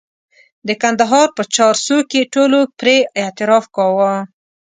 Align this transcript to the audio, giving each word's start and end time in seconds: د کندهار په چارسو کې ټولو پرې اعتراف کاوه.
د 0.67 0.69
کندهار 0.81 1.27
په 1.37 1.43
چارسو 1.55 1.97
کې 2.11 2.29
ټولو 2.33 2.59
پرې 2.79 2.97
اعتراف 3.21 3.65
کاوه. 3.75 4.13